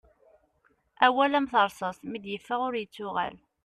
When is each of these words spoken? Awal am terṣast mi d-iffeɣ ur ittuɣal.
Awal 1.05 1.31
am 1.39 1.47
terṣast 1.51 2.01
mi 2.09 2.17
d-iffeɣ 2.23 2.59
ur 2.67 2.73
ittuɣal. 2.77 3.35